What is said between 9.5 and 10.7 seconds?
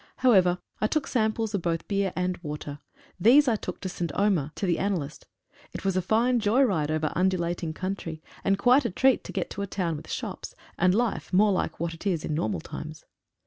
to a town with shops,